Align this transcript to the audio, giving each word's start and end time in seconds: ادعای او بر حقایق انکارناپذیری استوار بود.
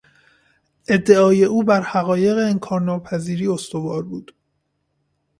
ادعای 0.87 1.43
او 1.43 1.63
بر 1.63 1.81
حقایق 1.81 2.37
انکارناپذیری 2.37 3.47
استوار 3.47 4.03
بود. 4.03 4.33